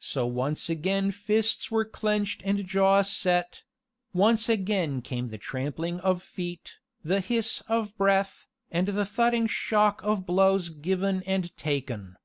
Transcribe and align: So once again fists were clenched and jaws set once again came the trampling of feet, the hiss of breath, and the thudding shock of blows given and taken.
So 0.00 0.26
once 0.26 0.68
again 0.68 1.10
fists 1.10 1.70
were 1.70 1.86
clenched 1.86 2.42
and 2.44 2.66
jaws 2.66 3.10
set 3.10 3.62
once 4.12 4.50
again 4.50 5.00
came 5.00 5.28
the 5.28 5.38
trampling 5.38 5.98
of 6.00 6.22
feet, 6.22 6.74
the 7.02 7.20
hiss 7.22 7.62
of 7.66 7.96
breath, 7.96 8.46
and 8.70 8.88
the 8.88 9.06
thudding 9.06 9.46
shock 9.46 10.02
of 10.02 10.26
blows 10.26 10.68
given 10.68 11.22
and 11.22 11.56
taken. 11.56 12.16